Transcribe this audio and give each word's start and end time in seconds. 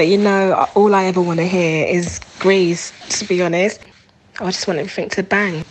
But 0.00 0.08
you 0.08 0.16
know, 0.16 0.66
all 0.74 0.94
I 0.94 1.04
ever 1.04 1.20
want 1.20 1.40
to 1.40 1.46
hear 1.46 1.86
is 1.86 2.20
Grease, 2.38 2.90
to 3.18 3.26
be 3.26 3.42
honest. 3.42 3.82
I 4.40 4.46
just 4.46 4.66
want 4.66 4.78
everything 4.78 5.10
to 5.10 5.22
bang. 5.22 5.62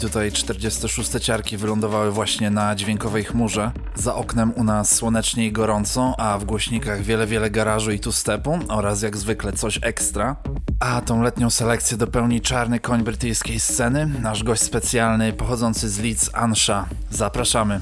Tutaj 0.00 0.32
46 0.32 1.10
ciarki 1.20 1.56
wylądowały 1.56 2.12
właśnie 2.12 2.50
na 2.50 2.74
dźwiękowej 2.74 3.24
chmurze. 3.24 3.72
Za 3.94 4.14
oknem 4.14 4.52
u 4.56 4.64
nas 4.64 4.94
słonecznie 4.94 5.46
i 5.46 5.52
gorąco, 5.52 6.14
a 6.18 6.38
w 6.38 6.44
głośnikach 6.44 7.02
wiele, 7.02 7.26
wiele 7.26 7.50
garażu 7.50 7.90
i 7.90 8.00
tu 8.00 8.12
stepu 8.12 8.58
oraz 8.68 9.02
jak 9.02 9.16
zwykle 9.16 9.52
coś 9.52 9.78
ekstra. 9.82 10.36
A 10.80 11.00
tą 11.00 11.22
letnią 11.22 11.50
selekcję 11.50 11.96
dopełni 11.96 12.40
czarny 12.40 12.80
koń 12.80 13.02
brytyjskiej 13.02 13.60
sceny, 13.60 14.06
nasz 14.06 14.44
gość 14.44 14.62
specjalny 14.62 15.32
pochodzący 15.32 15.88
z 15.88 15.98
Leeds 15.98 16.30
Ansha. 16.34 16.86
Zapraszamy. 17.10 17.80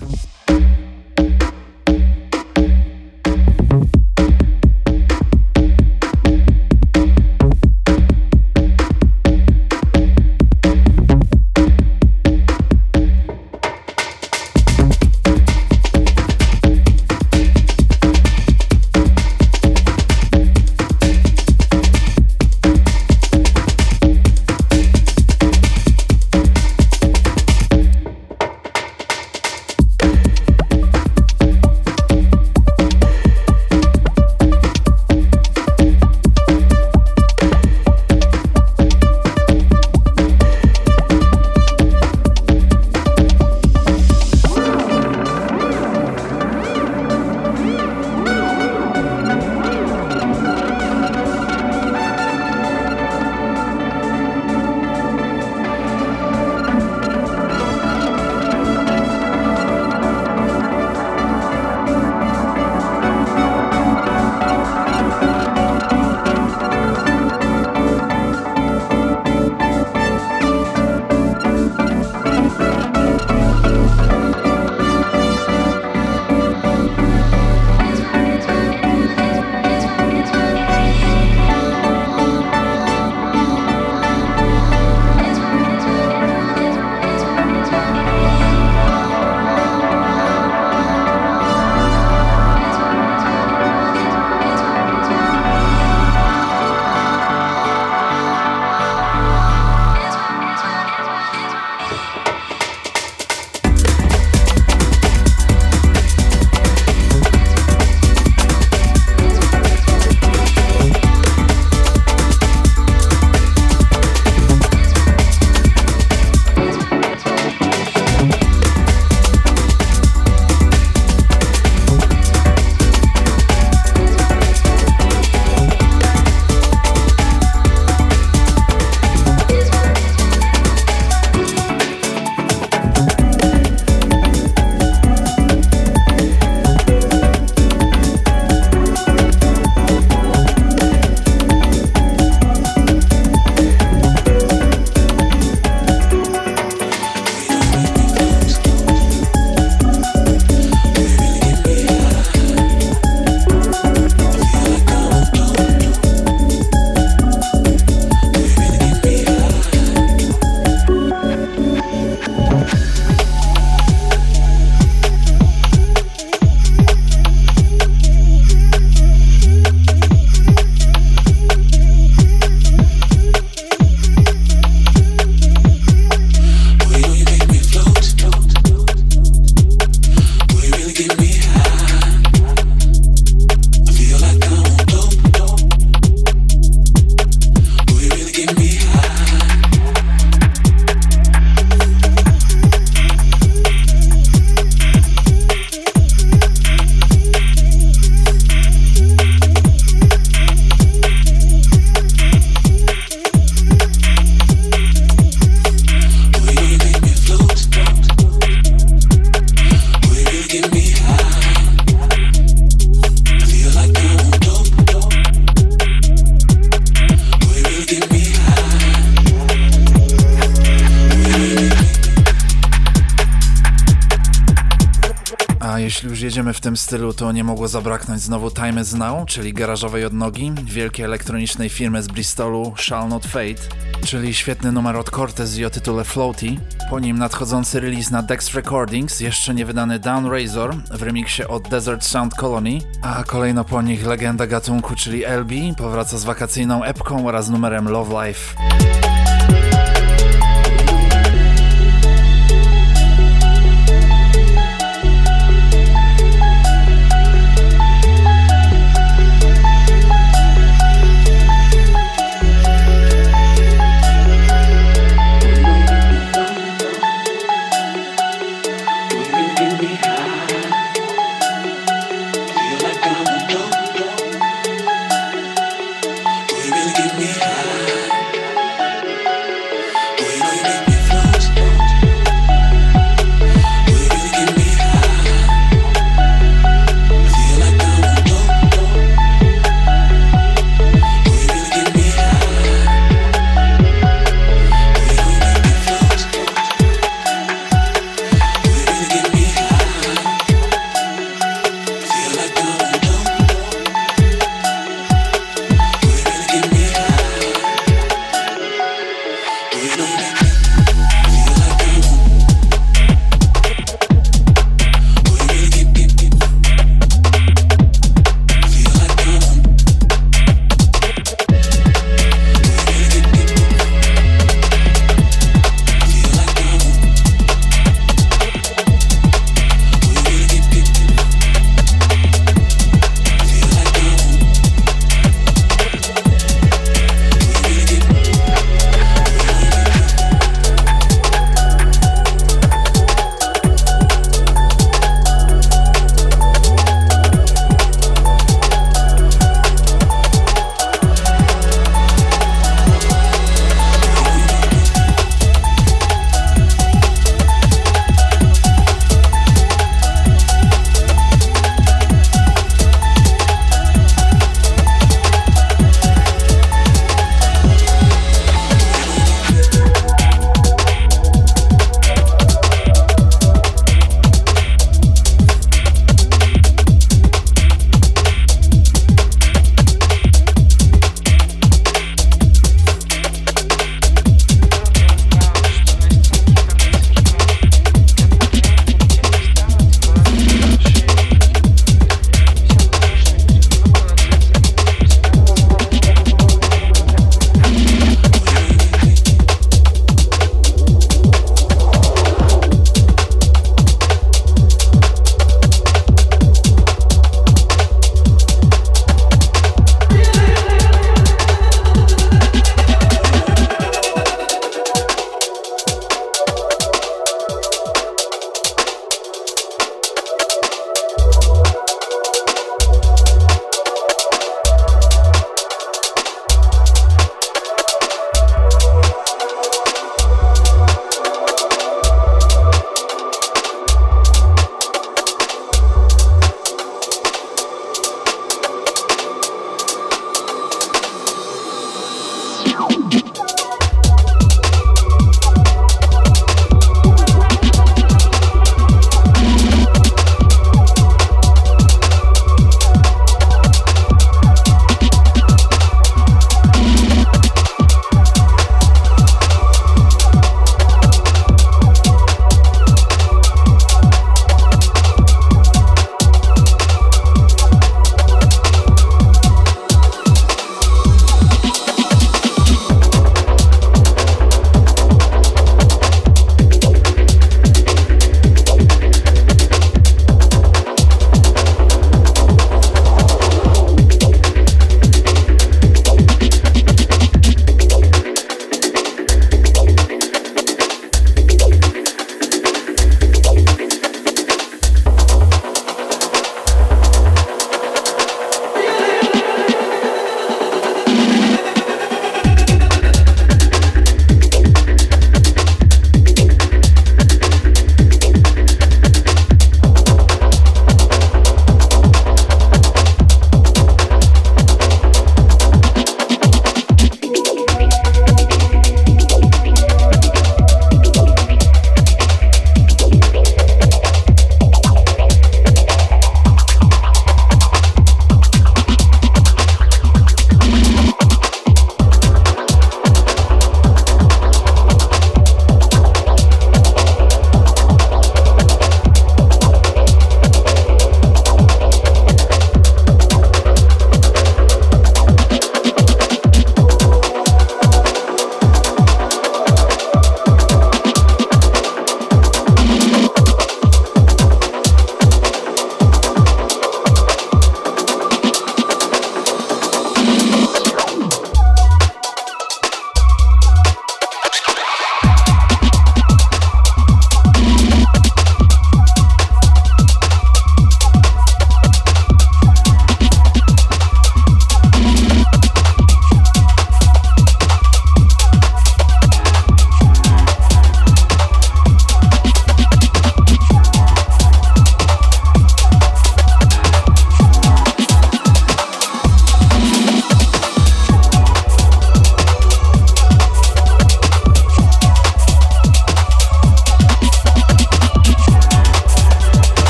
Stylu, 226.78 227.12
to 227.12 227.32
nie 227.32 227.44
mogło 227.44 227.68
zabraknąć 227.68 228.20
znowu 228.20 228.50
Time 228.50 228.82
is 228.82 228.94
Now, 228.94 229.26
czyli 229.26 229.52
garażowej 229.52 230.04
odnogi, 230.04 230.52
wielkiej 230.64 231.04
elektronicznej 231.04 231.68
firmy 231.68 232.02
z 232.02 232.08
Bristolu 232.08 232.74
Shall 232.76 233.08
Not 233.08 233.26
Fade, 233.26 233.62
czyli 234.06 234.34
świetny 234.34 234.72
numer 234.72 234.96
od 234.96 235.10
Cortez 235.10 235.58
i 235.58 235.64
o 235.64 235.70
tytule 235.70 236.04
Floaty. 236.04 236.46
Po 236.90 237.00
nim 237.00 237.18
nadchodzący 237.18 237.80
release 237.80 238.10
na 238.10 238.22
Dex 238.22 238.54
Recordings, 238.54 239.20
jeszcze 239.20 239.54
nie 239.54 239.66
wydany 239.66 239.98
Down 239.98 240.26
Razor 240.26 240.76
w 240.76 241.02
remiksie 241.02 241.44
od 241.44 241.68
Desert 241.68 242.04
Sound 242.04 242.34
Colony, 242.34 242.78
a 243.02 243.24
kolejno 243.24 243.64
po 243.64 243.82
nich 243.82 244.06
legenda 244.06 244.46
gatunku, 244.46 244.94
czyli 244.94 245.24
LB, 245.24 245.76
powraca 245.76 246.18
z 246.18 246.24
wakacyjną 246.24 246.84
epką 246.84 247.26
oraz 247.26 247.48
numerem 247.48 247.88
Love 247.88 248.26
Life. 248.26 248.67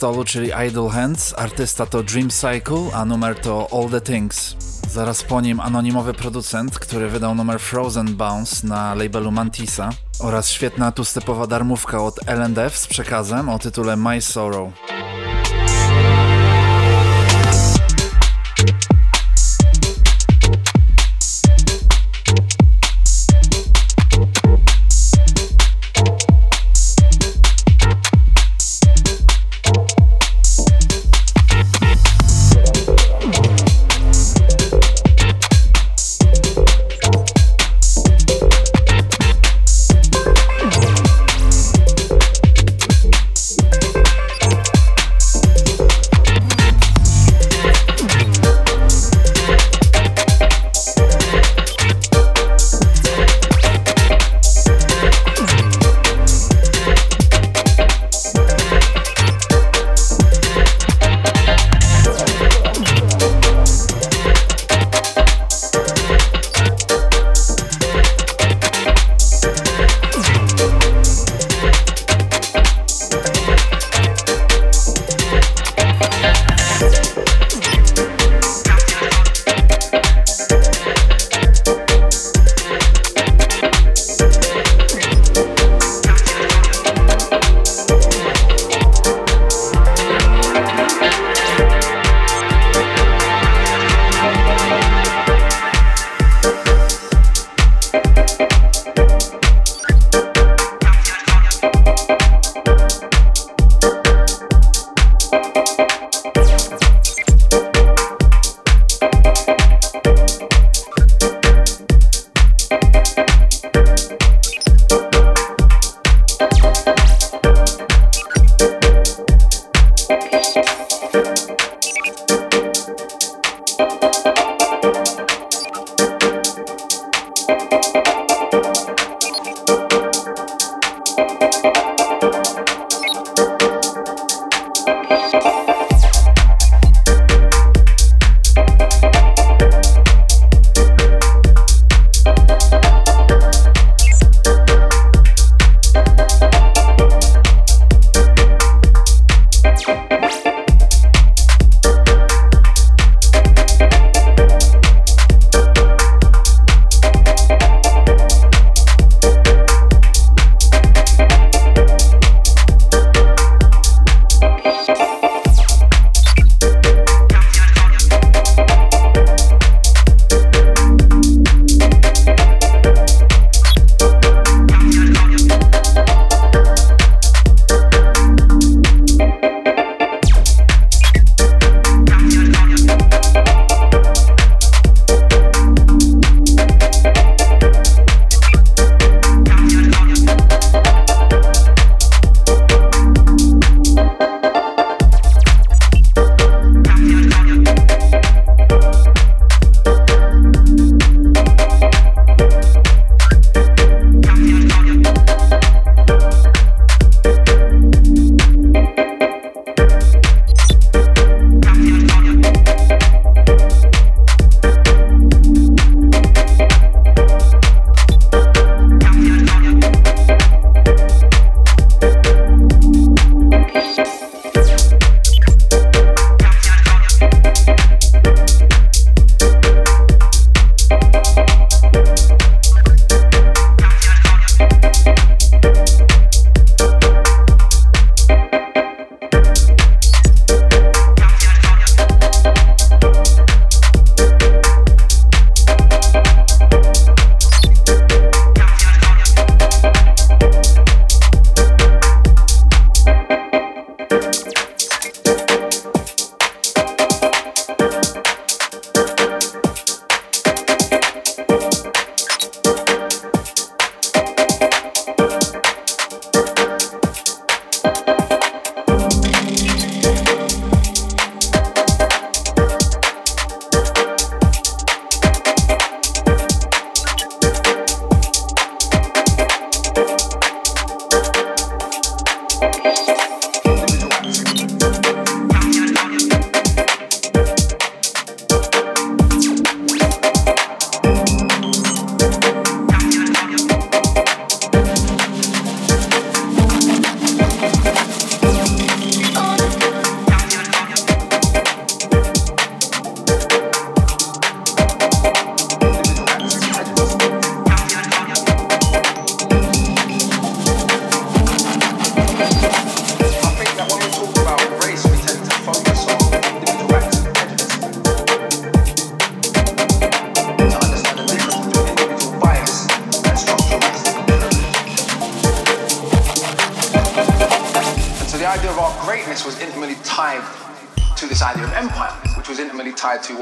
Bristolu, 0.00 0.24
czyli 0.24 0.50
Idle 0.68 0.90
Hands. 0.90 1.34
Artysta 1.38 1.86
to 1.86 2.02
Dream 2.02 2.30
Cycle, 2.30 2.92
a 2.94 3.04
numer 3.04 3.40
to 3.40 3.68
All 3.72 3.88
the 3.90 4.00
Things. 4.00 4.56
Zaraz 4.90 5.22
po 5.22 5.40
nim 5.40 5.60
anonimowy 5.60 6.14
producent, 6.14 6.78
który 6.78 7.08
wydał 7.08 7.34
numer 7.34 7.60
Frozen 7.60 8.16
Bounce 8.16 8.66
na 8.66 8.94
labelu 8.94 9.30
Mantisa 9.30 9.90
oraz 10.18 10.50
świetna 10.50 10.92
tu 10.92 11.02
darmówka 11.48 12.02
od 12.04 12.20
L&F 12.26 12.78
z 12.78 12.86
przekazem 12.86 13.48
o 13.48 13.58
tytule 13.58 13.96
My 13.96 14.20
Sorrow. 14.20 14.89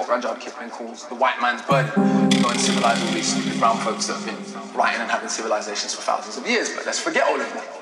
Rudyard 0.09 0.41
Kipling 0.41 0.71
calls 0.71 1.07
the 1.09 1.15
white 1.15 1.39
man's 1.41 1.61
burden 1.63 2.31
to 2.31 2.41
go 2.41 2.49
and 2.49 2.59
civilize 2.59 2.99
all 3.03 3.13
these 3.13 3.31
stupid 3.31 3.59
brown 3.59 3.77
folks 3.79 4.07
that 4.07 4.15
have 4.17 4.25
been 4.25 4.73
writing 4.73 5.03
and 5.03 5.11
having 5.11 5.29
civilizations 5.29 5.95
for 5.95 6.01
thousands 6.01 6.39
of 6.39 6.47
years. 6.47 6.75
But 6.75 6.87
let's 6.87 6.99
forget 6.99 7.25
all 7.29 7.39
of 7.39 7.53
that. 7.53 7.78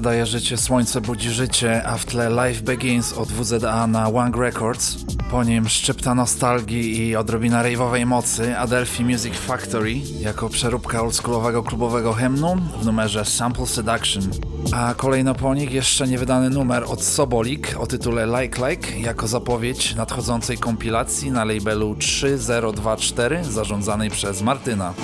Daje 0.00 0.26
życie, 0.26 0.56
słońce 0.56 1.00
budzi 1.00 1.30
życie, 1.30 1.82
a 1.86 1.96
w 1.96 2.04
tle 2.04 2.30
Life 2.30 2.62
Begins 2.62 3.12
od 3.12 3.28
WZA 3.28 3.86
na 3.86 4.10
Wang 4.10 4.36
Records. 4.36 4.96
Po 5.30 5.44
nim 5.44 5.68
szczypta 5.68 6.14
nostalgii 6.14 6.98
i 6.98 7.16
odrobina 7.16 7.62
rave'owej 7.62 8.06
mocy 8.06 8.58
Adelphi 8.58 9.04
Music 9.04 9.34
Factory 9.34 9.94
jako 10.20 10.48
przeróbka 10.48 11.02
oldschoolowego 11.02 11.62
klubowego 11.62 12.12
hymnu 12.12 12.56
w 12.80 12.86
numerze 12.86 13.24
Sample 13.24 13.66
Seduction. 13.66 14.22
A 14.72 14.94
kolejno 14.94 15.34
po 15.34 15.54
nich 15.54 15.72
jeszcze 15.72 16.08
niewydany 16.08 16.50
numer 16.50 16.84
od 16.88 17.02
Sobolik 17.02 17.74
o 17.78 17.86
tytule 17.86 18.26
Like 18.26 18.68
Like 18.68 18.98
jako 18.98 19.26
zapowiedź 19.26 19.94
nadchodzącej 19.94 20.58
kompilacji 20.58 21.30
na 21.30 21.44
labelu 21.44 21.94
3024 21.94 23.44
zarządzanej 23.44 24.10
przez 24.10 24.42
Martyna. 24.42 24.94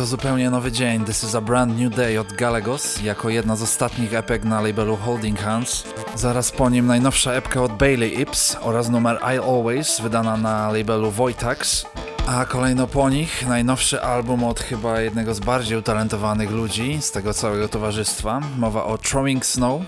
To 0.00 0.06
zupełnie 0.06 0.50
nowy 0.50 0.72
dzień. 0.72 1.04
This 1.04 1.24
is 1.24 1.34
a 1.34 1.40
brand 1.40 1.78
new 1.80 1.94
day 1.94 2.20
od 2.20 2.32
Galagos, 2.32 3.02
jako 3.02 3.28
jedna 3.28 3.56
z 3.56 3.62
ostatnich 3.62 4.14
epek 4.14 4.44
na 4.44 4.60
labelu 4.60 4.96
Holding 4.96 5.40
Hands. 5.40 5.84
Zaraz 6.14 6.50
po 6.50 6.70
nim 6.70 6.86
najnowsza 6.86 7.32
epka 7.32 7.62
od 7.62 7.72
Bailey 7.72 8.20
Ips 8.20 8.56
oraz 8.60 8.88
numer 8.88 9.18
I 9.22 9.38
Always, 9.38 10.00
wydana 10.00 10.36
na 10.36 10.72
labelu 10.72 11.10
Voitax. 11.10 11.86
A 12.26 12.44
kolejno 12.44 12.86
po 12.86 13.10
nich 13.10 13.48
najnowszy 13.48 14.02
album 14.02 14.44
od 14.44 14.60
chyba 14.60 15.00
jednego 15.00 15.34
z 15.34 15.40
bardziej 15.40 15.78
utalentowanych 15.78 16.50
ludzi 16.50 17.02
z 17.02 17.10
tego 17.10 17.34
całego 17.34 17.68
towarzystwa. 17.68 18.40
Mowa 18.58 18.84
o 18.84 18.98
Throwing 18.98 19.46
Snow. 19.46 19.82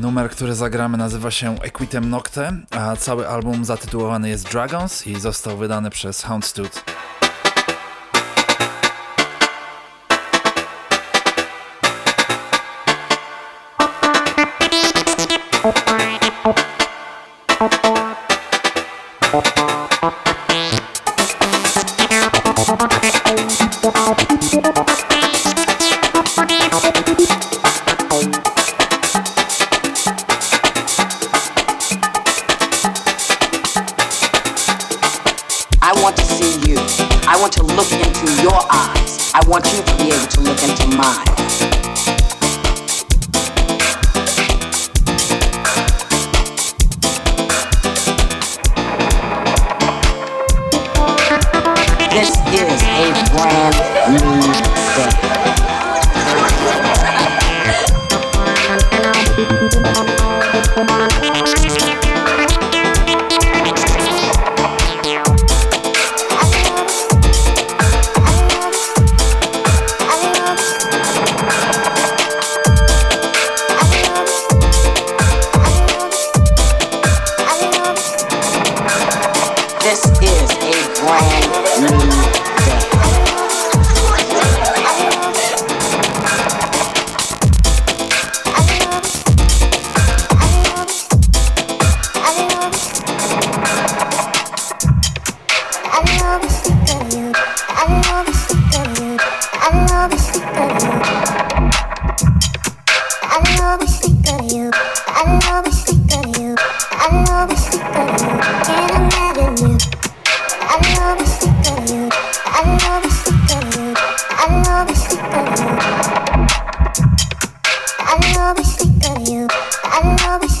Numer, 0.00 0.30
który 0.30 0.54
zagramy 0.54 0.98
nazywa 0.98 1.30
się 1.30 1.54
Equitem 1.60 2.10
Nocte, 2.10 2.52
a 2.70 2.96
cały 2.96 3.28
album 3.28 3.64
zatytułowany 3.64 4.28
jest 4.28 4.50
Dragons 4.50 5.06
i 5.06 5.20
został 5.20 5.56
wydany 5.56 5.90
przez 5.90 6.22
Houndstooth. 6.22 6.84
I 16.44 16.77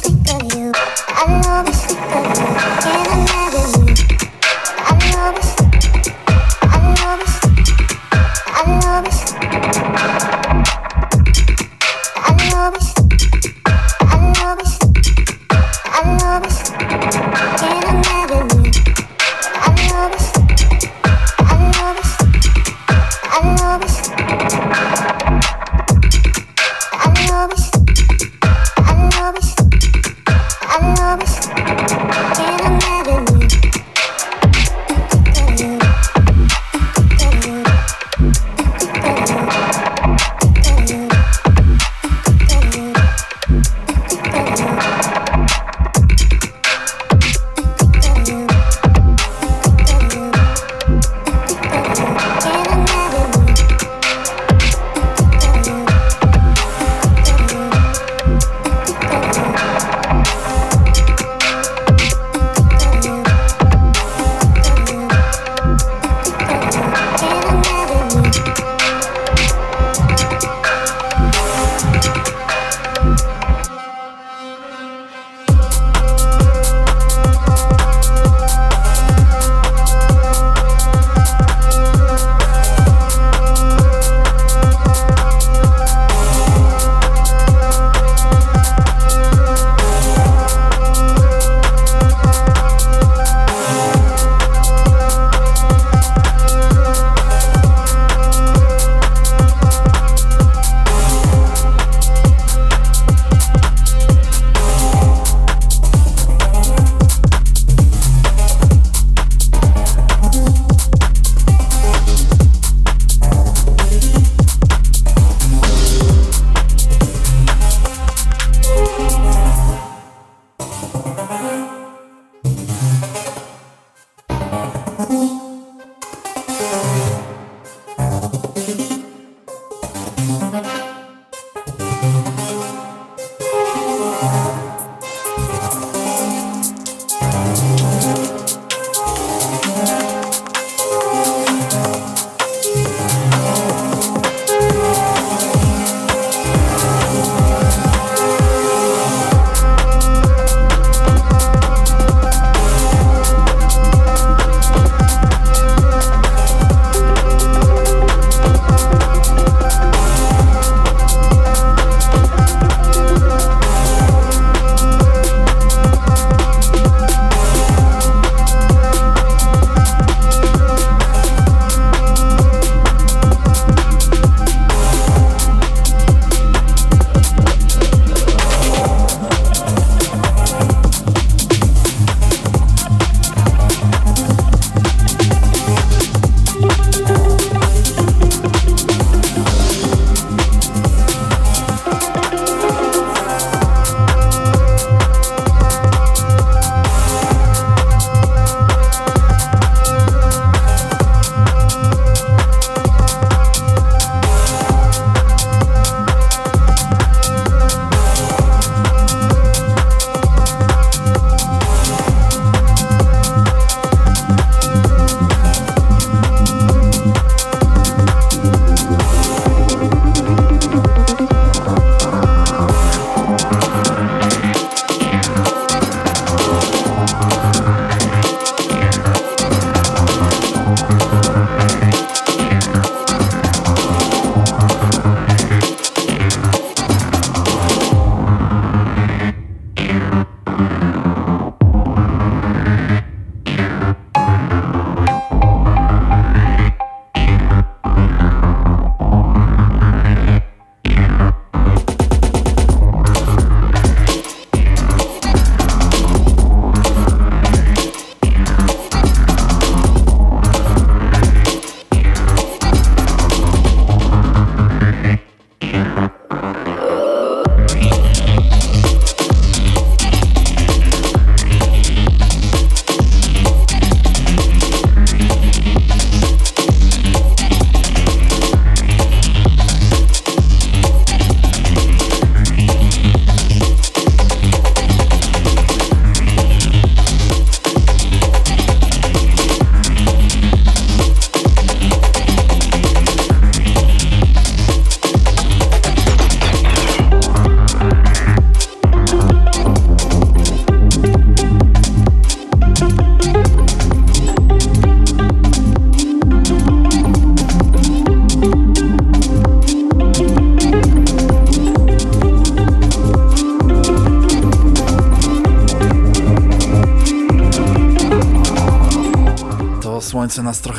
think 0.00 0.42
of 0.42 0.52
you. 0.54 0.57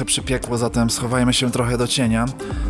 Przypiekło, 0.09 0.57
zatem 0.57 0.89
schowajmy 0.89 1.33
się 1.33 1.51
trochę 1.51 1.77
do 1.77 1.87
cienia. 1.87 2.25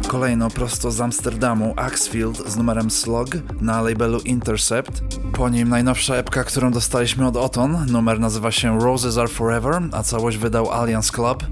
Kolejno 0.08 0.50
prosto 0.50 0.92
z 0.92 1.02
Amsterdamu 1.02 1.74
Axfield 1.78 2.50
z 2.50 2.58
numerem 2.58 2.92
Slog 2.92 3.28
na 3.62 3.82
labelu 3.82 4.20
Intercept. 4.20 5.02
Po 5.34 5.50
nim 5.50 5.70
najnowsza 5.70 6.16
epka, 6.16 6.44
którą 6.44 6.72
dostaliśmy 6.72 7.28
od 7.28 7.38
Oton. 7.38 7.86
Numer 7.92 8.20
nazywa 8.20 8.52
się 8.52 8.80
Roses 8.80 9.18
Are 9.18 9.28
Forever, 9.28 9.82
a 9.92 10.04
całość 10.04 10.38
wydał 10.38 10.72
Alliance 10.72 11.12
Club. 11.12 11.44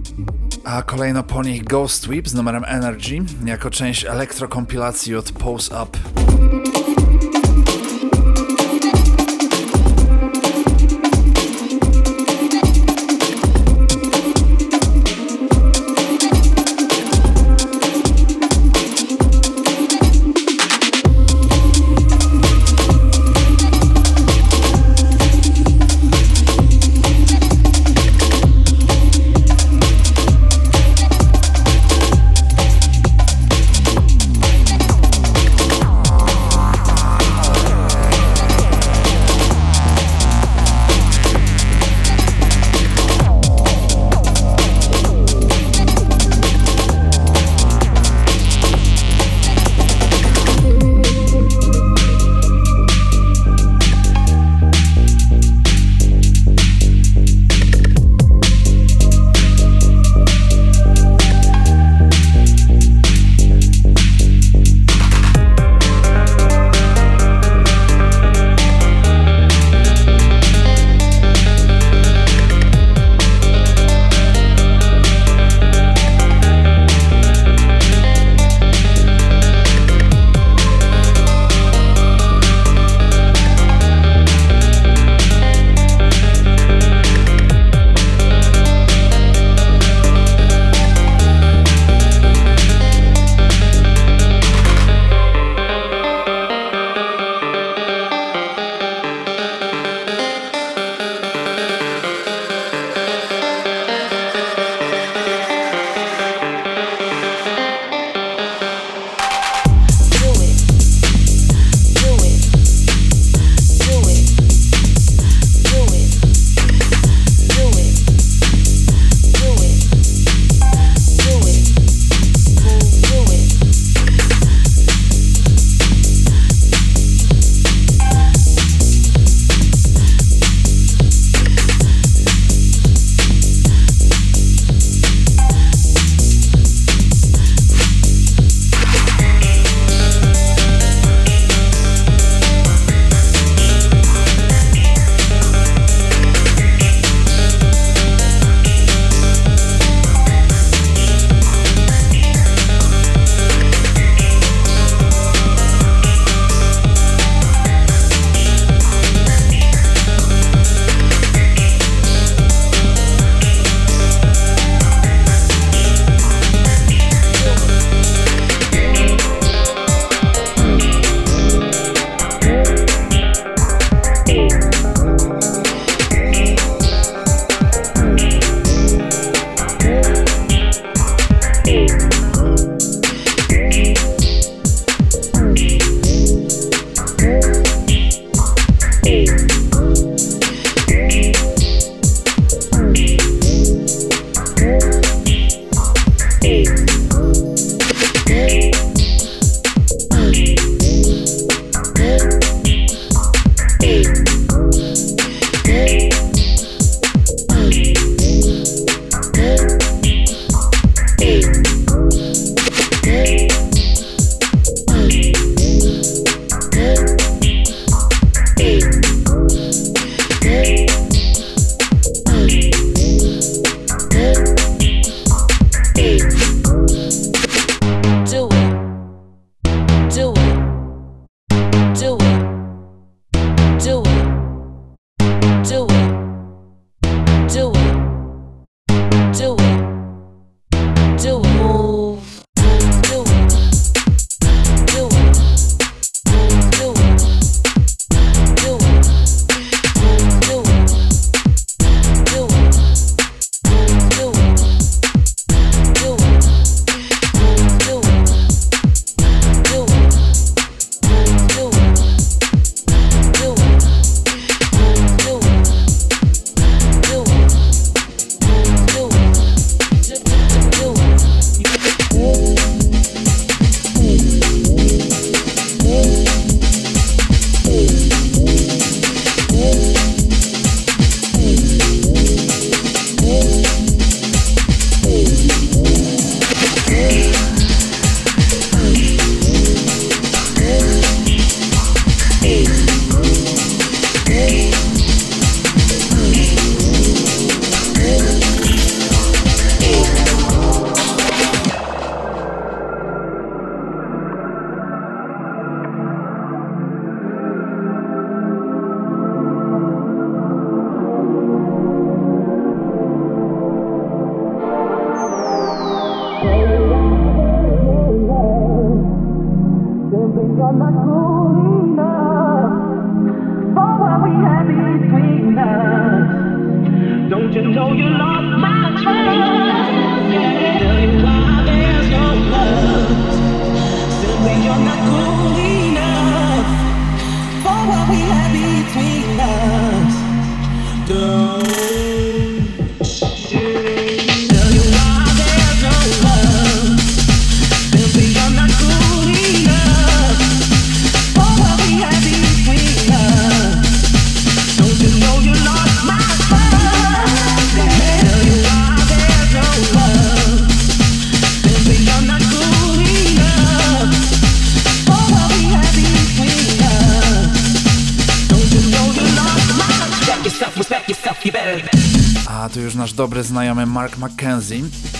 A 0.63 0.81
kolejno 0.81 1.23
po 1.23 1.43
nich 1.43 1.63
Ghost 1.63 2.07
Whip 2.07 2.27
z 2.27 2.33
numerem 2.33 2.63
Energy 2.67 3.19
jako 3.45 3.69
część 3.69 4.05
elektrokompilacji 4.05 5.15
od 5.15 5.31
Pose 5.31 5.83
Up. 5.83 5.97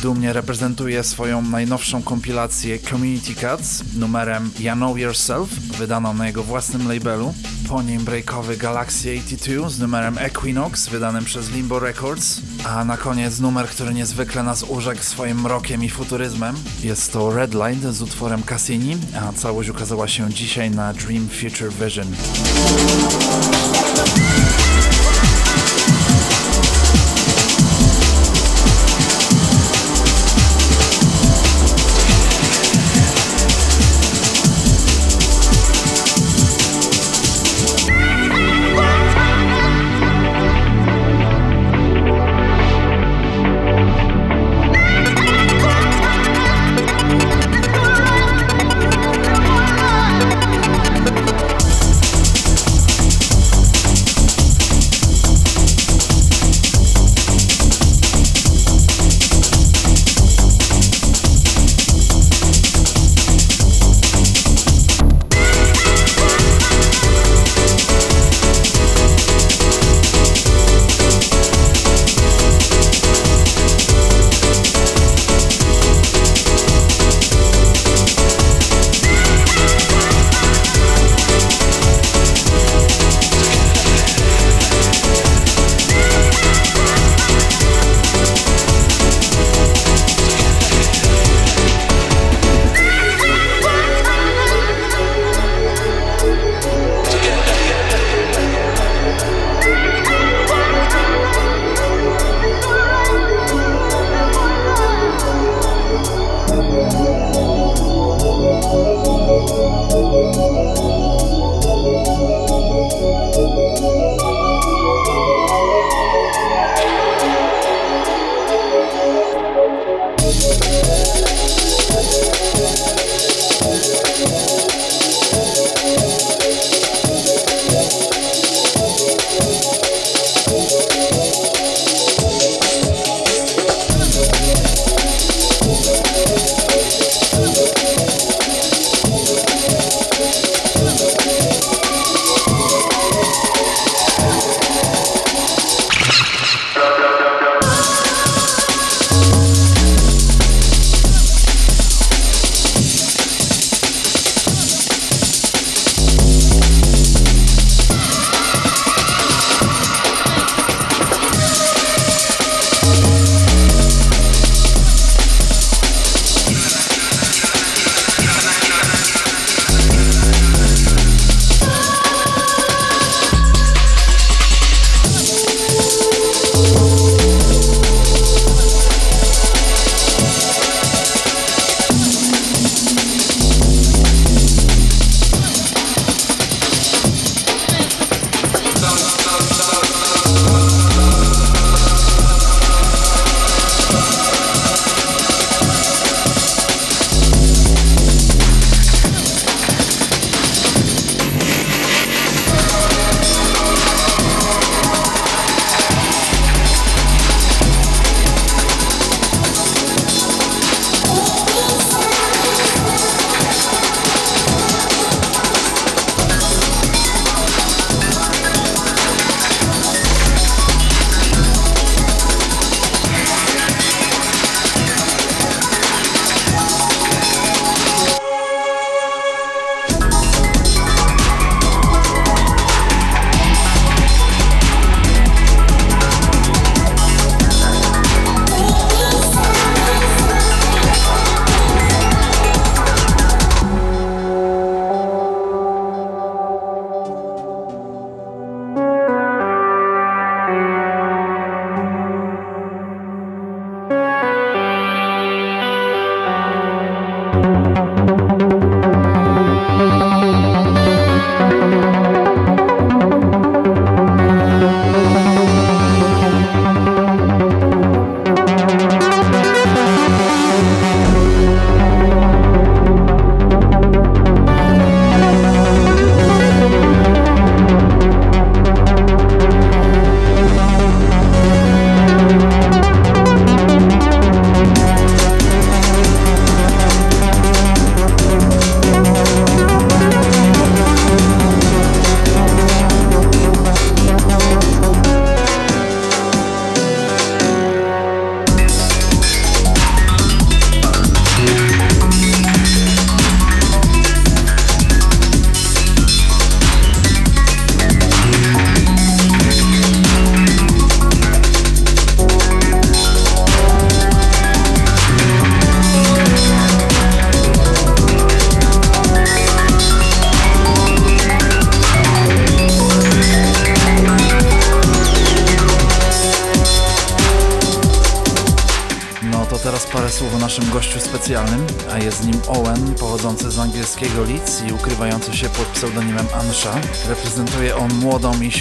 Dumnie 0.02 0.34
reprezentuje 0.34 1.04
swoją 1.04 1.42
najnowszą 1.42 2.04
kompilację 2.04 2.80
Community 2.80 3.36
Cuts 3.36 3.84
numerem 3.96 4.52
You 4.60 4.74
Know 4.74 4.98
Yourself, 4.98 5.50
wydaną 5.50 6.14
na 6.14 6.28
jego 6.28 6.44
własnym 6.44 6.88
labelu. 6.88 7.34
Po 7.70 7.82
nim 7.82 8.06
breakowy 8.06 8.58
Galaxy 8.58 9.10
82 9.10 9.70
z 9.70 9.80
numerem 9.80 10.18
Equinox, 10.18 10.88
wydanym 10.88 11.26
przez 11.26 11.52
Limbo 11.52 11.80
Records. 11.80 12.42
A 12.66 12.86
na 12.86 12.98
koniec 12.98 13.40
numer, 13.40 13.68
który 13.68 13.94
niezwykle 13.94 14.44
nas 14.44 14.64
urzekł 14.64 15.02
swoim 15.02 15.42
mrokiem 15.42 15.84
i 15.84 15.90
futuryzmem. 15.90 16.56
Jest 16.84 17.14
to 17.14 17.32
Redline 17.32 17.94
z 17.94 18.02
utworem 18.02 18.44
Cassini, 18.44 18.98
a 19.22 19.34
całość 19.34 19.70
ukazała 19.70 20.08
się 20.08 20.34
dzisiaj 20.34 20.72
na 20.72 20.94
Dream 20.94 21.30
Future 21.30 21.74
Vision. 21.74 22.08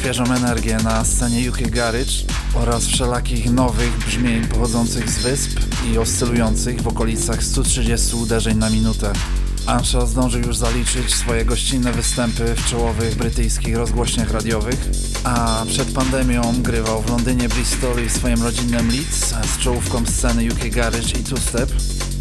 Świeżą 0.06 0.24
energię 0.24 0.76
na 0.84 1.04
scenie 1.04 1.50
UK 1.50 1.58
Garage 1.60 2.12
oraz 2.54 2.86
wszelakich 2.86 3.52
nowych 3.52 3.98
brzmień 3.98 4.46
pochodzących 4.46 5.10
z 5.10 5.18
wysp 5.18 5.60
i 5.92 5.98
oscylujących 5.98 6.82
w 6.82 6.88
okolicach 6.88 7.42
130 7.42 8.16
uderzeń 8.16 8.58
na 8.58 8.70
minutę. 8.70 9.12
Ansha 9.66 10.06
zdążył 10.06 10.40
już 10.40 10.56
zaliczyć 10.56 11.14
swoje 11.14 11.44
gościnne 11.44 11.92
występy 11.92 12.54
w 12.54 12.64
czołowych 12.64 13.14
brytyjskich 13.14 13.76
rozgłośniach 13.76 14.30
radiowych, 14.30 14.88
a 15.24 15.64
przed 15.68 15.92
pandemią 15.92 16.62
grywał 16.62 17.02
w 17.02 17.10
Londynie, 17.10 17.48
Bristolu 17.48 18.02
i 18.02 18.10
swoim 18.10 18.42
rodzinnym 18.42 18.90
Leeds 18.90 19.34
z 19.54 19.58
czołówką 19.58 20.06
sceny 20.06 20.48
UK 20.52 20.68
Garage 20.70 21.18
i 21.20 21.24
Two 21.24 21.36
Step. 21.36 21.70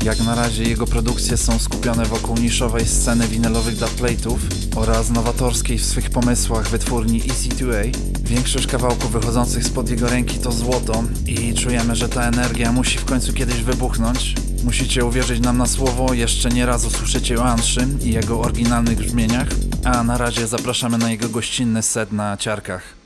Jak 0.03 0.19
na 0.19 0.35
razie 0.35 0.63
jego 0.63 0.87
produkcje 0.87 1.37
są 1.37 1.59
skupione 1.85 2.05
wokół 2.05 2.37
niszowej 2.37 2.85
sceny 2.85 3.27
winylowych 3.27 3.75
dubplate'ów 3.75 4.37
oraz 4.75 5.09
nowatorskiej 5.09 5.77
w 5.77 5.85
swych 5.85 6.09
pomysłach 6.09 6.67
wytwórni 6.67 7.21
EC2A. 7.21 7.97
Większość 8.23 8.67
kawałków 8.67 9.11
wychodzących 9.11 9.63
spod 9.63 9.89
jego 9.89 10.09
ręki 10.09 10.39
to 10.39 10.51
złoto 10.51 11.03
i 11.27 11.53
czujemy, 11.53 11.95
że 11.95 12.09
ta 12.09 12.23
energia 12.23 12.71
musi 12.71 12.97
w 12.97 13.05
końcu 13.05 13.33
kiedyś 13.33 13.63
wybuchnąć. 13.63 14.35
Musicie 14.63 15.05
uwierzyć 15.05 15.39
nam 15.39 15.57
na 15.57 15.65
słowo, 15.65 16.13
jeszcze 16.13 16.49
nie 16.49 16.65
raz 16.65 16.85
usłyszycie 16.85 17.39
o 17.39 17.45
Anszy 17.45 17.87
i 18.03 18.13
jego 18.13 18.39
oryginalnych 18.39 18.97
brzmieniach, 18.97 19.47
a 19.83 20.03
na 20.03 20.17
razie 20.17 20.47
zapraszamy 20.47 20.97
na 20.97 21.11
jego 21.11 21.29
gościnny 21.29 21.81
set 21.81 22.11
na 22.11 22.37
ciarkach. 22.37 23.04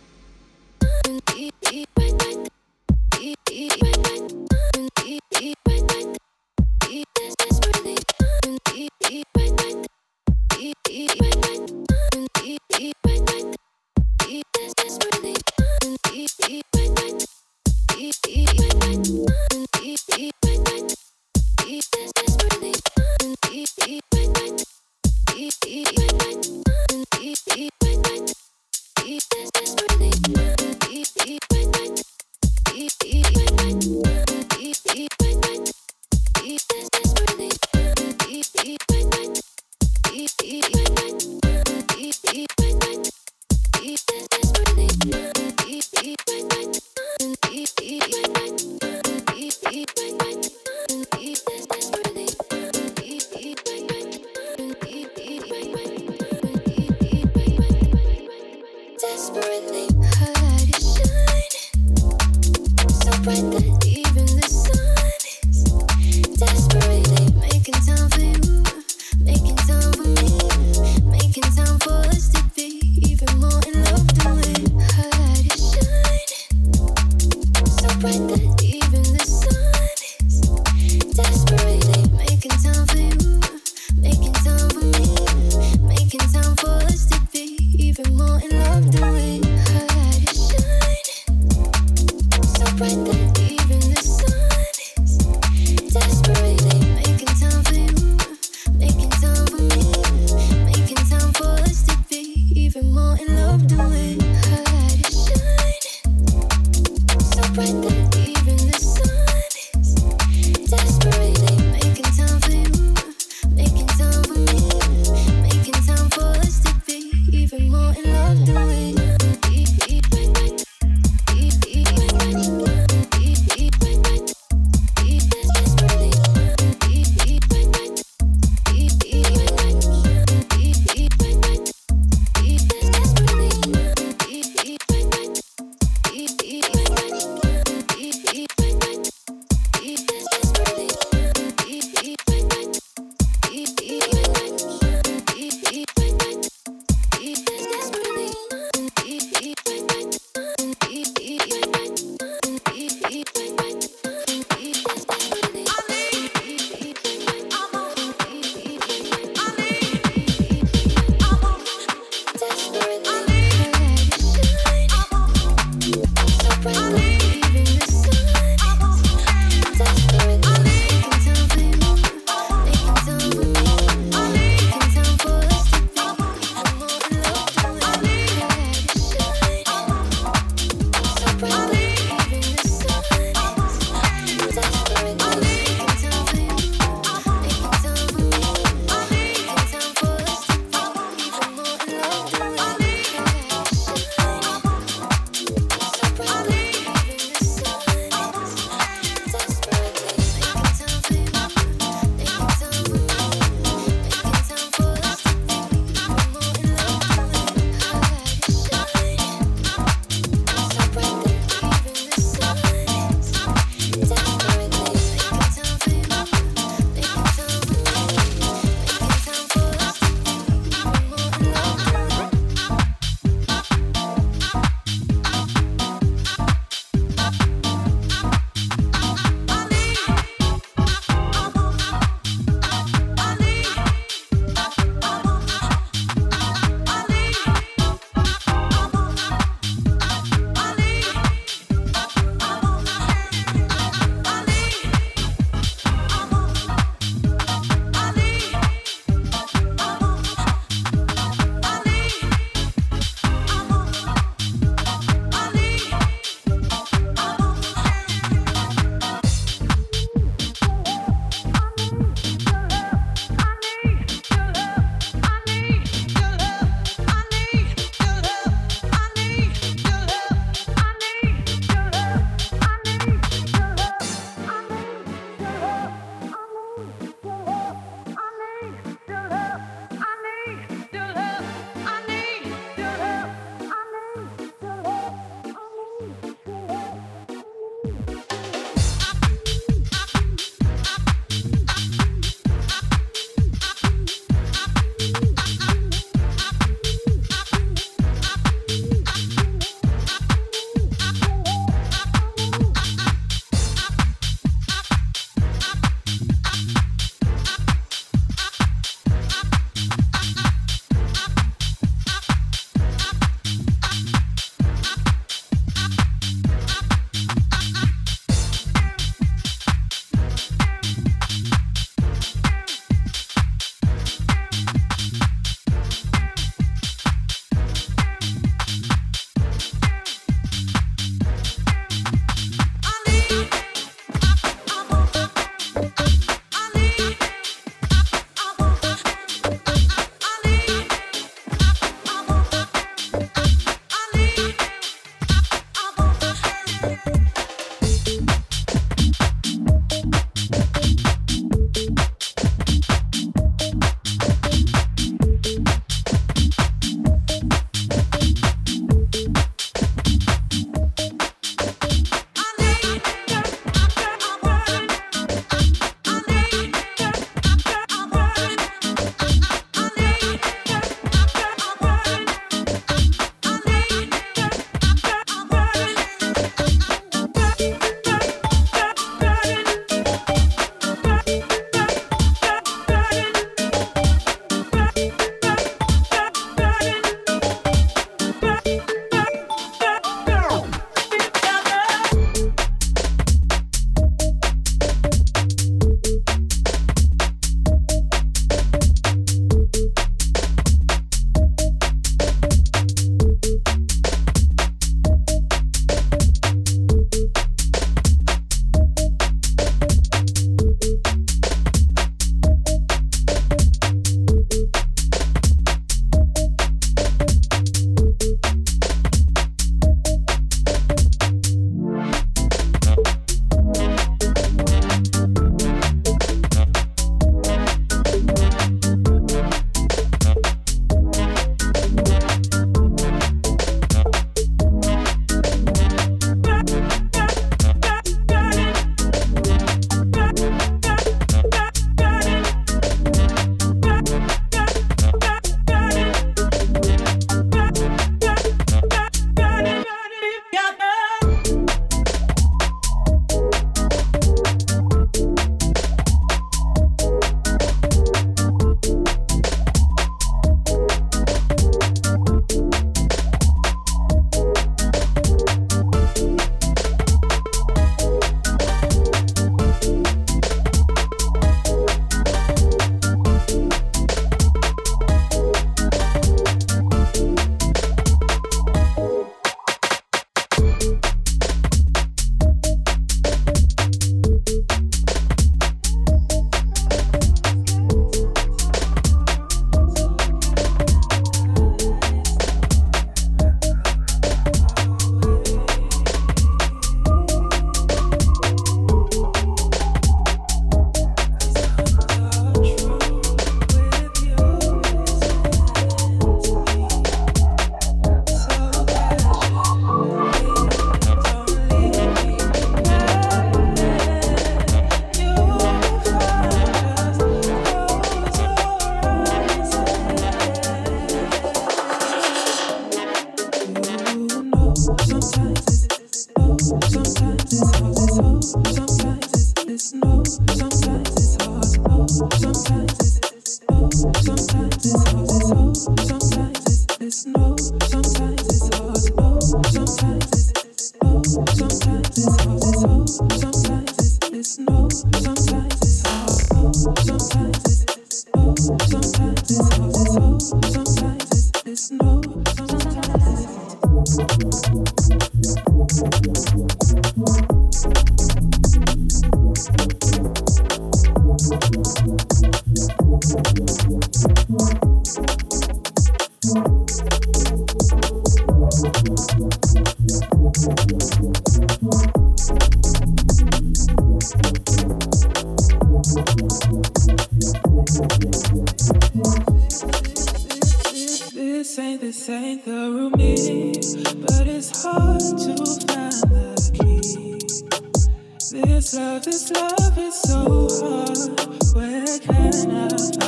Love, 588.93 589.23
this 589.23 589.51
love 589.51 589.97
is 589.97 590.15
so 590.21 590.67
hard. 590.81 591.75
Where 591.75 592.19
can 592.19 592.71
I 592.71 593.18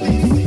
Thank 0.00 0.32
you. 0.32 0.39